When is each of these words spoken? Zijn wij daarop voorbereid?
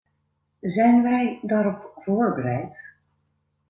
Zijn 0.61 1.03
wij 1.03 1.39
daarop 1.41 1.91
voorbereid? 2.03 2.93